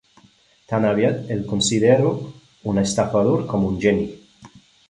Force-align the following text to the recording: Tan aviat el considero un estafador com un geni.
Tan 0.71 0.87
aviat 0.91 1.29
el 1.35 1.43
considero 1.51 2.15
un 2.73 2.83
estafador 2.85 3.47
com 3.55 3.71
un 3.73 3.81
geni. 3.85 4.13